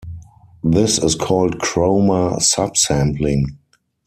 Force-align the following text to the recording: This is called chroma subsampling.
This 0.63 0.97
is 0.97 1.13
called 1.13 1.59
chroma 1.59 2.37
subsampling. 2.39 3.57